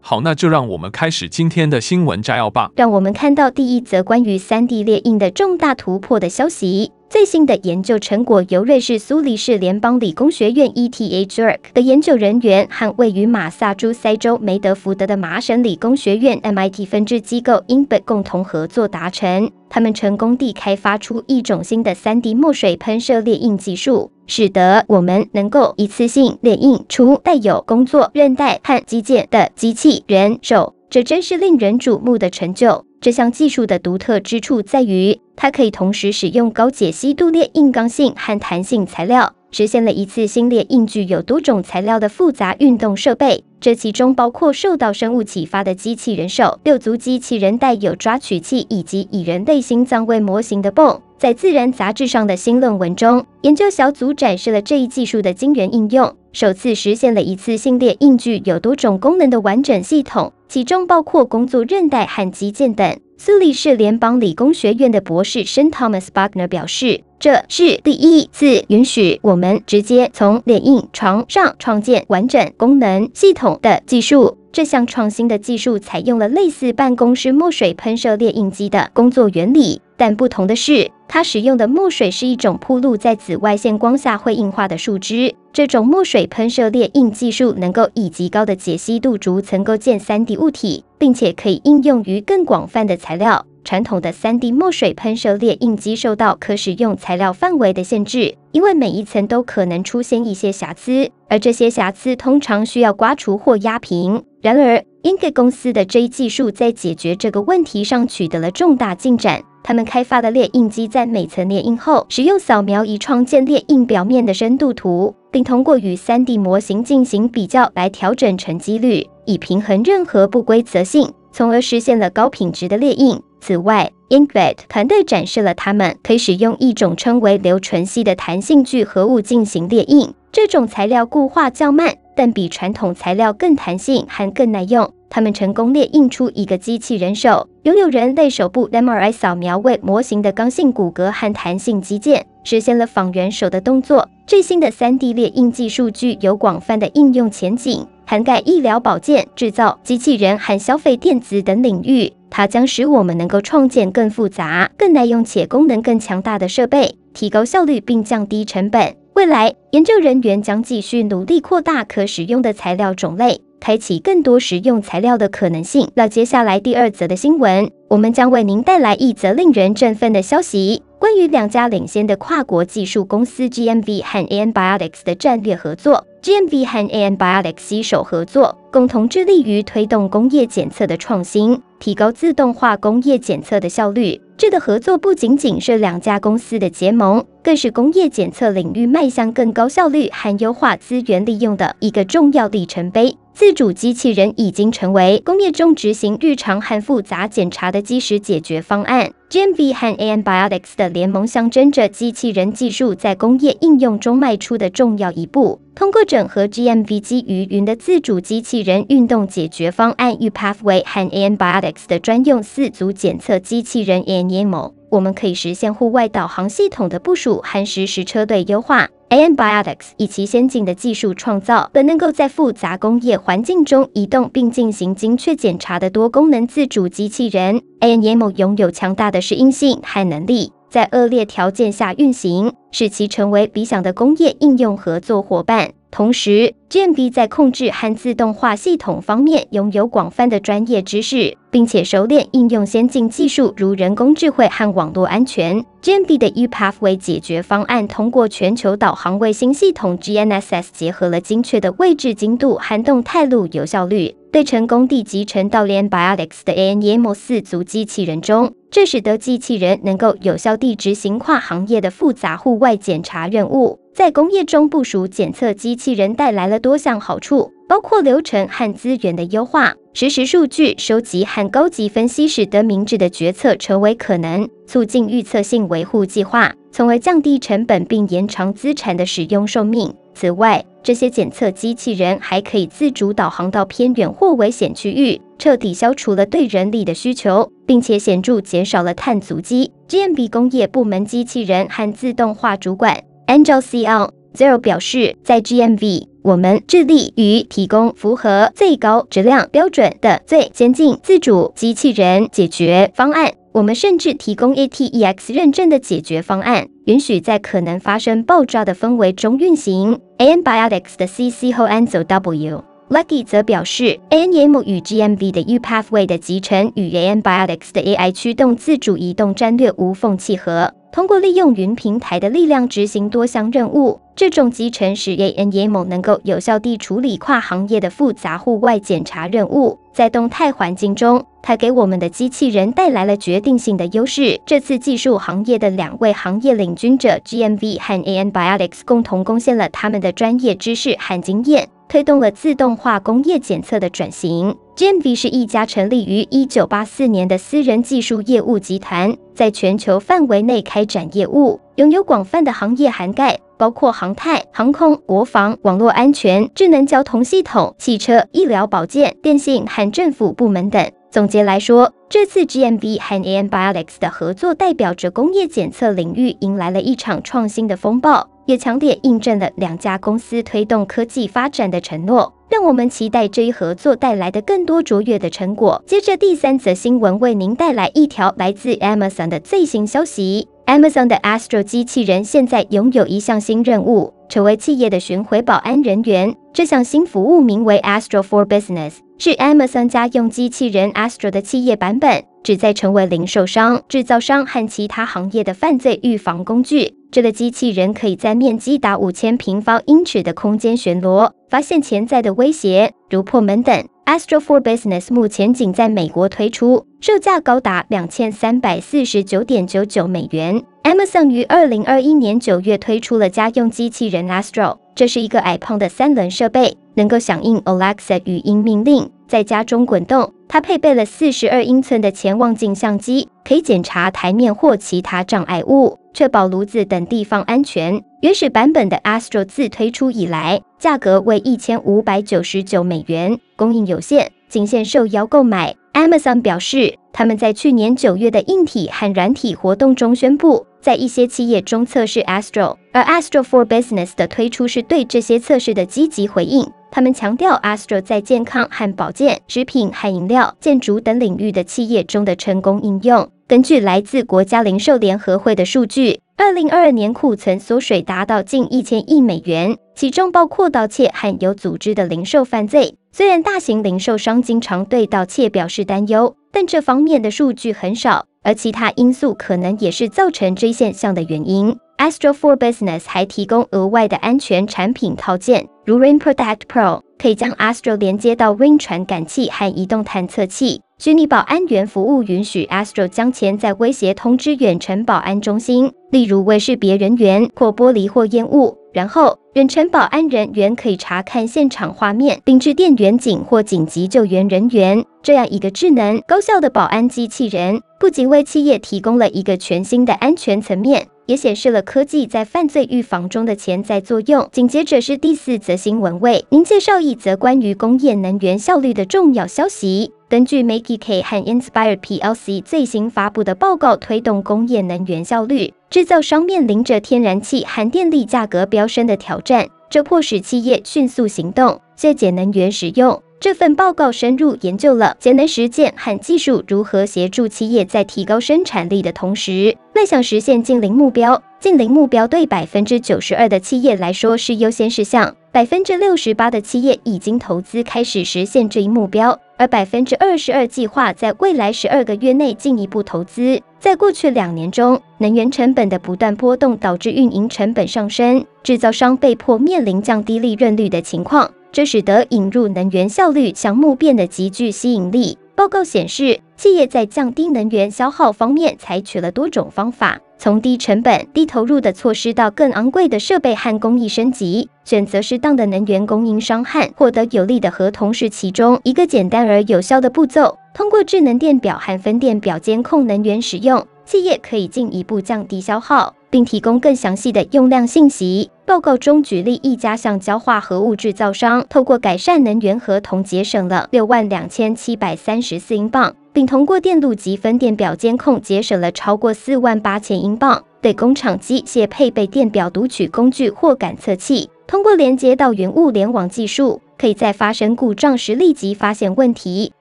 [0.00, 2.70] 好，那就让我们开始今天的新闻摘要吧。
[2.76, 6.92] 让我们看到第一则关于三 D 列印的重大突破的消息。
[7.10, 19.50] 最新的研究成果由瑞士苏黎世联邦理工学院 （ETH Zurich） 的研究人员和位于马萨诸塞州梅德福德的麻省理工学院 （MIT） 分支机构 InBit 共同合作达成。
[19.70, 30.74] 他们成功地开发出一种新的 3D 墨水喷射列印技术，使得我们能够一次性列印出带有工作韧带和机件的机器人手。
[30.90, 32.84] 这真是令人瞩目的成就。
[33.00, 43.44] 这项技术的独特之处在于，它可以同时使用高解析度列印刚性和弹性材料，实现了一次性列印具有多种材料的复杂运动设备。
[43.60, 51.00] 这其中包括受到生物启发的机器人手、六足机器人带有抓取器以及以人类心脏为模型的泵。
[51.16, 60.32] 在《自然》杂志上的新论文中，研究小组展示了这一技术的惊人应用，首次实现了一次性列印具有多种功能的完整系统。
[60.48, 62.98] 其中包括工作韧带和机件等。
[63.20, 74.38] 苏黎世联邦理工学院的博士生 Thomas Buckner 表示，这是第一次允许我们直接从脸印床上创建完整功能系统的技术。
[74.52, 85.34] 这项创新的技术采用了类似办公室墨水喷射列印机的工作原理，但不同的是，它使用的墨水是一种铺露在紫外线光下会硬化的树脂。
[85.52, 93.44] 这种墨水喷射列印技术能够以极高的解析度逐层构建 3D 物体，并且可以应用于更广泛的材料。
[93.64, 104.22] 传统的 3D 墨水喷射列印机受到可使用材料范围的限制，因为每一层都可能出现一些瑕疵，而这些瑕疵通常需要刮除或压平。
[104.40, 109.42] 然而，Ink 公司的这一技术在解决这个问题上取得了重大进展。
[109.68, 123.20] 他们开发的列印机在每层列印后，使用扫描仪创建列印表面的深度图，并通过与 3D 模型进行比较来调整沉积率，以平衡任何不规则性，从而实现了高品质的列印。
[123.42, 134.90] 此外，InBit 团队展示了他们可以使用一种称为留存矽的弹性聚合物进行列印，这种材料固化较慢，但比传统材料更弹性还更耐用。
[135.10, 144.08] 他们成功列印出一个机器人手，拥有人类手部 MRI 扫描为模型的刚性骨骼和弹性机件，实现了仿人手的动作。
[144.26, 152.10] 最新的 3D 列印技术具有广泛的应用前景，涵盖医疗保健、制造、机器人和消费电子等领域。
[152.30, 158.96] 它将使我们能够创建更复杂、更耐用且功能更强大的设备，提高效率并降低成本。
[159.12, 163.42] 未来，研究人员将继续努力扩大可使用的材料种类。
[163.60, 165.88] 开启更多实用材料的可能性。
[165.94, 176.04] 那接下来第二则的新闻，我们将为您带来一则令人振奋的消息：关于两家领先的跨国技术公司 GMV 和 Anbiotics 的战略合作。
[176.20, 184.20] GMV 和 Anbiotics 携手合作，共同致力于推动工业检测的创新，提高自动化工业检测的效率。
[184.36, 193.16] 这的合作不仅仅是两家公司的结盟，更是工业检测领域迈向更高效率和优化资源利用的一个重要里程碑。
[193.38, 199.12] 自主机器人已经成为工业中执行日常和复杂检查的基石解决方案。
[199.30, 205.60] GMV 和 Anbiotics 的联盟象征着机器人技术在工业应用中迈出的重要一步。
[205.76, 218.88] 通过整合 GMV 基于云的自主机器人运动解决方案与 Pathway 和 Anbiotics 的专用四足检测机器人 a n i m o 我们可以实现户外导航系统的部署和实时车队优化。
[219.10, 227.62] Anbiotics 以其先进的技术创造本能够在复杂工业环境中移动并进行精确检查的多功能自主机器人。
[227.80, 235.70] anmo 拥有强大的适应性和能力，在恶劣条件下运行，使其成为理想的工业应用合作伙伴。
[235.90, 245.64] 同时，GMB 在控制和自动化系统方面拥有广泛的专业知识，并且熟练应用先进技术如人工智慧和网络安全。
[245.82, 263.80] GMB 的 U-Pathway 解决方案通过全球导航卫星系统 GNSS 结合了精确的位置精度和动态路由效率，对成功地集成到 Anbiotics 的 ANYAMO 四足机器人中，这使得机器人能够有效地执行跨行业的复杂户外检查任务。
[263.98, 279.92] 在工业中部署检测机器人带来了多项好处，包括流程和资源的优化、实时数据收集和高级分析，使得明智的决策成为可能，促进预测性维护计划，从而降低成本并延长资产的使用寿命。
[280.14, 289.72] 此外，这些检测机器人还可以自主导航到偏远或危险区域，彻底消除了对人力的需求，并且显著减少了碳足迹。
[289.88, 303.32] GMB 工业部门机器人和自动化主管 Angel CL Zero 表示，在 GMV，我们致力于提供符合最高质量标准的最先进自主机器人解决方案。
[303.52, 310.00] 我们甚至提供 ATEX 认证的解决方案，允许在可能发生爆炸的氛围中运行。
[310.18, 320.72] ANBiotics 的 CCO Anzo W Lucky 则表示，ANEM 与 GMV 的 uPathway 的集成与 ANBiotics 的 AI 驱动自主移动战略无缝契合。
[320.90, 329.78] 通过利用云平台的力量执行多项任务，这种集成使 ANEM 能够有效地处理跨行业的复杂户外检查任务。
[329.92, 334.40] 在动态环境中，它给我们的机器人带来了决定性的优势。
[334.46, 341.68] 这次技术行业的两位行业领军者 GMV 和 ANBiotics 共同贡献了他们的专业知识和经验。
[341.88, 344.54] 推动了自动化工业检测的转型。
[344.76, 360.88] GMV 是一家成立于一九八四年的私人技术业务集团，在全球范围内开展业务，拥有广泛的行业涵盖，包括航太、航空、国防、网络安全、智能交通系统、汽车、医疗保健、电信和政府部门等。
[361.10, 368.28] 总结来说，这次 GMV 和 ANBiotics 的合作，代表着工业检测领域迎来了一场创新的风暴。
[368.48, 375.82] 也强烈印证了两家公司推动科技发展的承诺，让我们期待这一合作带来的更多卓越的成果。
[375.86, 386.34] 接着第三则新闻，为您带来一条来自 Amazon 的最新消息：Amazon 的 Astro 机器人现在拥有一项新任务，成为企业的巡回保安人员。
[386.54, 396.94] 这项新服务名为 Astro for Business，是 Amazon 家用机器人 Astro 的企业版本，旨在成为零售商、制造商和其他行业的犯罪预防工具。
[397.10, 403.88] 这个机器人可以在面积达五千平方英尺的空间巡逻，发现潜在的威胁，如破门等。
[404.04, 410.62] Astro for Business 目前仅在美国推出，售价高达两千三百四十九点九九美元。
[410.82, 420.32] Amazon 于二零二一年九月推出了家用机器人 Astro，这是一个矮胖的三轮设备，能够响应 Alexa 语音命令，在家中滚动。
[420.48, 425.98] 它配备了四十二英寸的潜望镜相机，可以检查台面或其他障碍物。
[426.14, 428.02] 确保炉子等地方安全。
[428.22, 435.76] 原始版本的 Astro 自推出以来，价格为一千五百九十九美元，供应有限，仅限受邀购买。
[435.98, 446.64] Amazon 表示，他们在去年九月的硬体和软体活动中宣布，在一些企业中测试 Astro，而 Astro for Business 的推出是对这些测试的积极回应。
[446.92, 453.28] 他们强调 Astro 在健康和保健、食品和饮料、建筑等领域的企业中的成功应用。
[453.48, 462.96] 根据来自国家零售联合会的数据，二零二二年库存缩水达到近一千亿美元，其中包括盗窃和有组织的零售犯罪。
[463.10, 471.74] 虽然大型零售商经常对盗窃表示担忧，但这方面的数据很少，而其他因素可能也是造成这一现象的原因。
[471.96, 480.80] Astro for Business 还提供额外的安全产品套件，如 Rain Protect Pro，可以将 Astro 连接到 Ring 传感器和移动探测器。
[480.98, 488.76] 虚拟保安员服务允许 Astro 将潜在威胁通知远程保安中心，例如未识别人员、或玻璃或烟雾。
[488.92, 495.04] 然后，远程保安人员可以查看现场画面，并致电远警或紧急救援人员。
[495.22, 504.48] 这样一个智能、高效的保安机器人，不仅为企业提供了一个全新的安全层面，也显示了科技在犯罪预防中的潜在作用。
[504.50, 510.10] 紧接着是第四则新闻，为您介绍一则关于工业能源效率的重要消息。
[510.30, 523.22] 根据 Makey K 和 Inspire PLC 最新发布的报告，推动工业能源效率，制造商面临着天然气含电力价格飙升的挑战，这迫使企业迅速行动，削减能源使用。
[523.40, 531.40] 这份报告深入研究了节能实践和技术如何协助企业在提高生产力的同时，迈向实现净零目标。
[531.60, 543.60] 净零目标对百分之九十二的企业来说是优先事项，百分之六十八的企业已经投资开始实现这一目标，而百分之二十二计划在未来十二个月内进一步投资。
[543.78, 555.38] 在过去两年中，能源成本的不断波动导致运营成本上升，制造商被迫面临降低利润率的情况，这使得引入能源效率项目变得极具吸引力。
[555.54, 560.20] 报告显示，企业在降低能源消耗方面采取了多种方法。
[560.40, 570.56] 从低成本、低投入的措施到更昂贵的设备和工艺升级，选择适当的能源供应商和获得有利的合同是其中一个简单而有效的步骤。
[570.72, 578.50] 通过智能电表和分电表监控能源使用，企业可以进一步降低消耗，并提供更详细的用量信息。
[578.64, 586.14] 报告中举例，一家橡胶化合物制造商透过改善能源合同，节省了六万两千七百三十四英镑。
[586.32, 590.64] 并通过电路及分电表监控节省了超过四万八千英镑。
[590.80, 599.72] 对工厂机械配备电表读取工具或感测器，通过连接到云物联网技术，可以在发生故障时立即发现问题，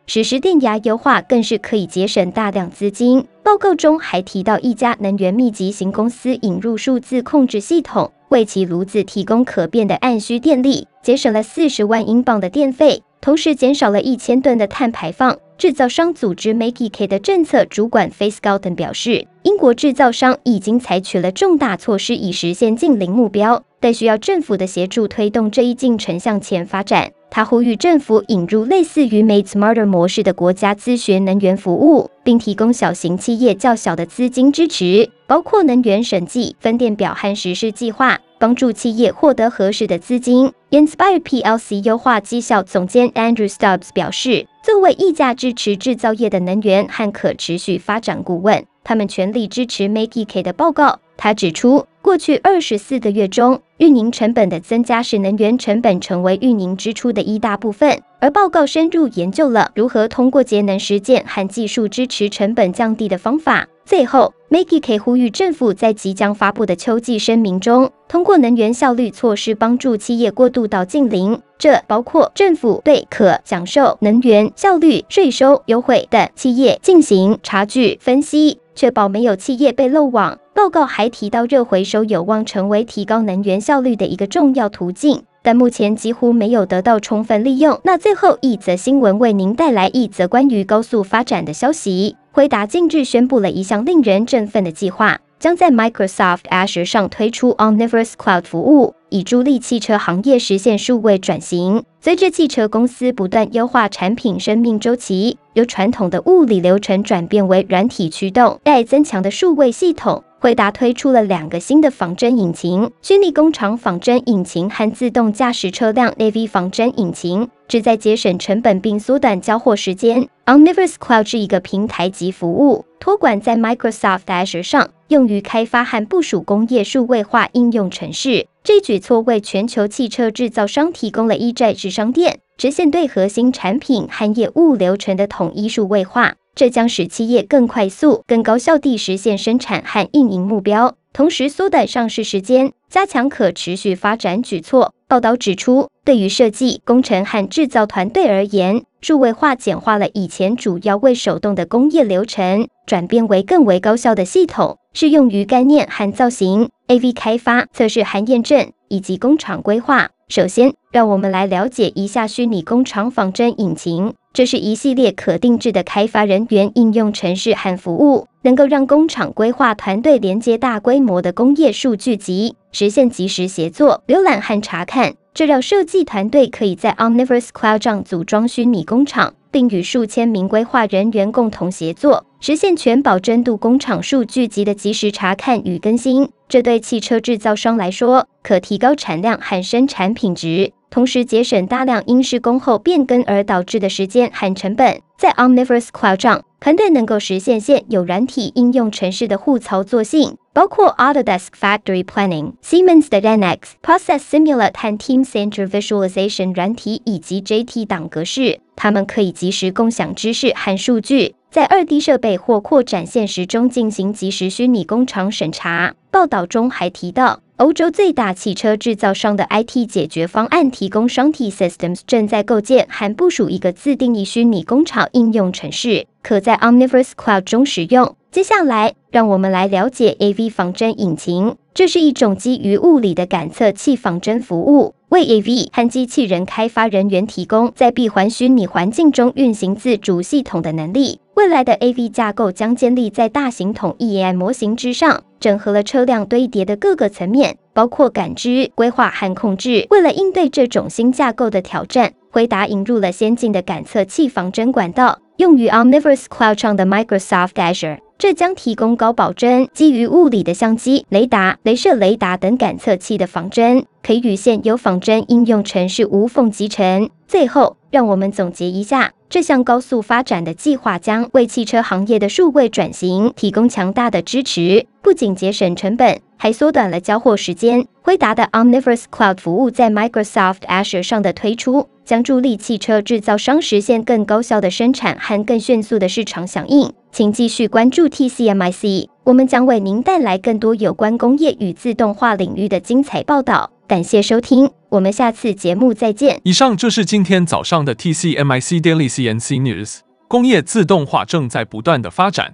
[0.06, 3.25] 实时电压优化更是可以节省大量资金。
[3.44, 15.38] 报告中还提到一家能源密集型公司引入数字控制系统，为其炉子提供可变的按需电力，节省了四十万英镑的电费，同时减少了一千吨的碳排放。
[15.58, 27.12] 制造商组织 MakeEK 的政策主管 Faith Skelton 表示，英国制造商已经采取了重大措施以实现净零目标，但需要政府的协助推动这一进程向前发展。
[27.29, 38.19] 他呼吁政府引入类似于 Made Smarter 模式的国家咨询能源服务，并提供小型企业较小的资金支持，包括能源审计、分电表和实施计划。
[38.39, 40.51] 帮助企业获得合适的资金。
[40.69, 51.00] Inspire PLC 优化绩效总监 Andrew Stubbs 表示，作为一家支持制造业的能源和可持续发展顾问，他们全力支持 MakeEK 的报告。
[51.17, 58.02] 他指出，过去二十四个月中，运营成本的增加使能源成本成为运营支出的一大部分。
[58.22, 63.68] 而报告深入研究了如何通过节能实践和技术支持成本降低的方法。
[63.84, 71.42] 最后，MakeEK 呼吁政府在即将发布的秋季声明中，通过能源效率措施帮助企业过渡到净零。
[71.58, 80.40] 这包括政府对可享受能源效率税收优惠的企业进行差距分析，确保没有企业被漏网。
[80.58, 87.80] 报告还提到，热回收有望成为提高能源效率的一个重要途径，但目前几乎没有得到充分利用。
[87.84, 92.16] 那最后一则新闻为您带来一则关于高速发展的消息。
[92.32, 101.84] 辉达近日宣布了一项令人振奋的计划，将在 Microsoft Azure 上推出 Omniverse Cloud 服务，以助力汽车行业实现数位转型。
[102.02, 110.24] 随着汽车公司不断优化产品生命周期，由传统的物理流程转变为软体驱动、带增强的数位系统。
[110.39, 120.27] 惠达推出了两个新的仿真引擎：虚拟工厂仿真引擎和自动驾驶车辆 AV 仿真引擎，旨在节省成本并缩短交货时间。
[120.46, 128.48] Omniverse Cloud 是一个平台级服务，托管在 Microsoft Azure 上，用于开发和部署工业数位化应用程式。
[128.63, 136.36] 这举措为全球汽车制造商提供了一站式商店，实现对核心产品和业务流程的统一数位化。
[136.58, 144.92] 这将使企业更快速、更高效地实现生产和运营目标，同时缩短上市时间，加强可持续发展举措。
[145.08, 160.10] 报道指出，对于设计、工程和制造团队而言，数位化简化了以前主要为手动的工业流程，转变为更为高效的系统，适用于概念和造型、AV 开发、测试和验证以及工厂规划。
[160.28, 164.16] 首先，让我们来了解一下虚拟工厂仿真引擎。
[164.38, 175.15] 这是一系列可定制的开发人员应用程式和服务，能够让工厂规划团队连接大规模的工业数据集，实现即时协作、浏览和查看。
[175.34, 186.29] 这让设计团队可以在 Omniverse Cloud 上组装虚拟工厂，并与数千名规划人员共同协作，实现全保真度工厂数据集的即时查看与更新。
[186.48, 190.74] 这对汽车制造商来说，可提高产量和生产品质。
[190.89, 195.01] 同时节省大量因施工后变更而导致的时间和成本。
[195.17, 208.60] 在 Omniverse Cloud 上，团队能够实现现有软体应用程式的互操作性，包括 Autodesk Factory Planning、Siemens 的 NX、Process Simulate 和 Teamcenter Visualization 软体以及 JT 档格式。
[208.75, 215.96] 他们可以即时共享知识和数据，在 2D 设备或扩展现实中进行即时虚拟工厂审查。
[216.12, 228.16] 报道中还提到，欧洲最大汽车制造商的 IT 解决方案提供商 T Systems 正在构建和部署一个自定义虚拟工厂应用程式，可在 Omniverse Cloud 中使用。
[228.30, 231.56] 接下来，让我们来了解 AV 仿真引擎。
[231.77, 241.19] 这是一种基于物理的感测器仿真服务，为 AV 和机器人开发人员提供在闭环虚拟环境中运行自主系统的能力。
[241.36, 249.86] 未来的 AV 架构将建立在大型统一 AI 模型之上，整合了车辆堆叠的各个层面，包括感知、规划和控制。
[249.91, 258.00] 为了应对这种新架构的挑战，回答引入了先进的感测器仿真管道，用于 Omniverse Cloud 上的 Microsoft Azure。
[258.20, 267.10] 这将提供高保真、基于物理的相机、雷达、镭射雷达等感测器的仿真，可以与现有仿真应用程式无缝集成。
[267.28, 277.86] 最后，让我们总结一下，这项高速发展的计划将为汽车行业的数位转型提供强大的支持，不仅节省成本，还缩短了交货时间。
[278.01, 286.91] 辉达的 Omniverse Cloud 服务在 Microsoft Azure 上的推出，将助力汽车制造商实现更高效的生产和更迅速的市场响应。
[287.12, 293.72] 请继续关注 TCMIC，我们将为您带来更多有关工业与自动化领域的精彩报道。
[293.88, 296.39] 感谢收听，我们下次节目再见。
[296.44, 300.00] 以上就是今天早上的 TCMIC Daily CNC News。
[300.27, 302.53] 工业自动化正在不断的发展，